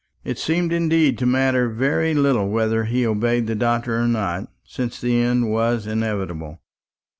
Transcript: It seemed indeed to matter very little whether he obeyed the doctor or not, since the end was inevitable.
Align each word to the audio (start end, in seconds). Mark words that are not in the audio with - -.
It 0.23 0.39
seemed 0.39 0.73
indeed 0.73 1.19
to 1.19 1.27
matter 1.27 1.69
very 1.69 2.15
little 2.15 2.49
whether 2.49 2.85
he 2.85 3.05
obeyed 3.05 3.45
the 3.45 3.53
doctor 3.53 3.99
or 4.01 4.07
not, 4.07 4.51
since 4.63 4.99
the 4.99 5.15
end 5.15 5.51
was 5.51 5.85
inevitable. 5.85 6.59